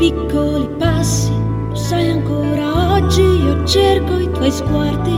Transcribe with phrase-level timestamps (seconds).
[0.00, 1.30] Piccoli passi,
[1.68, 5.14] lo sai ancora oggi io cerco i tuoi sguardi.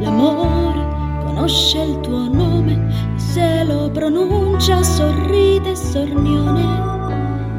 [0.00, 6.62] L'amore conosce il tuo nome se lo pronuncia sorride sornione.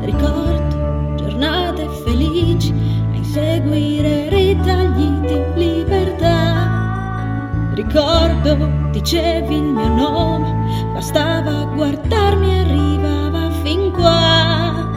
[0.02, 6.70] Ricordo giornate felici a inseguire ritagli di libertà.
[7.74, 14.90] Ricordo dicevi il mio nome, bastava guardarmi e arrivava fin qua.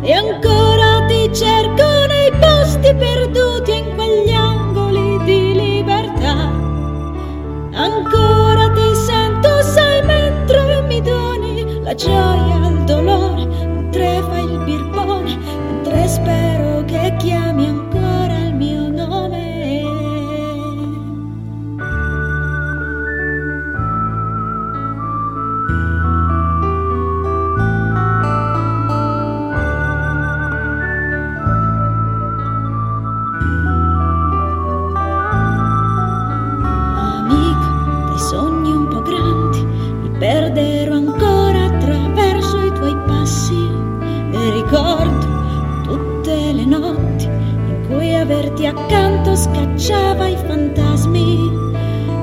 [0.00, 0.53] E ancora
[11.96, 12.43] 这样。
[44.74, 51.62] Ricordo tutte le notti in cui averti accanto scacciava i fantasmi.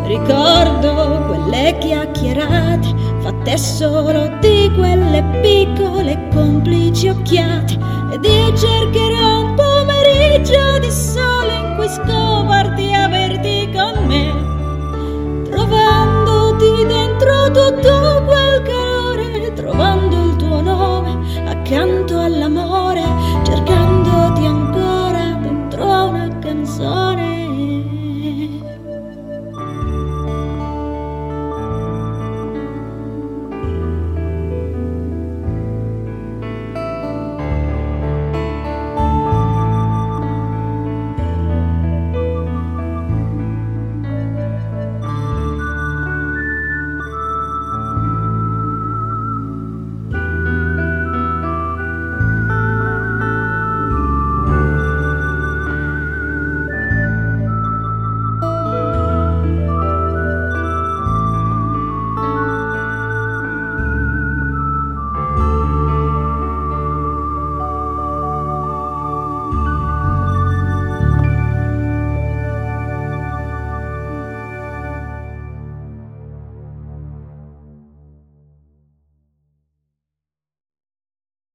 [0.05, 7.79] Ricordo quelle chiacchierate fatte solo di quelle piccole e complici occhiate
[8.11, 17.45] ed io cercherò un pomeriggio di sole in cui scovarti averti con me trovandoti dentro
[17.45, 22.00] tutto quel calore, trovando il tuo nome accanto